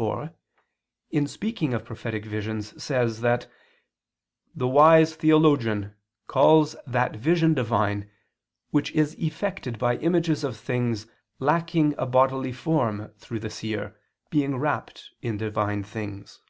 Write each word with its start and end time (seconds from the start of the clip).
iv), 0.00 0.30
in 1.10 1.26
speaking 1.26 1.74
of 1.74 1.84
prophetic 1.84 2.24
visions, 2.24 2.82
says 2.82 3.20
that 3.20 3.46
"the 4.54 4.66
wise 4.66 5.14
theologian 5.14 5.94
calls 6.26 6.74
that 6.86 7.16
vision 7.16 7.52
divine 7.52 8.10
which 8.70 8.90
is 8.92 9.12
effected 9.18 9.78
by 9.78 9.96
images 9.98 10.42
of 10.42 10.56
things 10.56 11.06
lacking 11.38 11.94
a 11.98 12.06
bodily 12.06 12.50
form 12.50 13.12
through 13.18 13.40
the 13.40 13.50
seer 13.50 13.94
being 14.30 14.56
rapt 14.56 15.10
in 15.20 15.36
divine 15.36 15.82
things." 15.84 16.40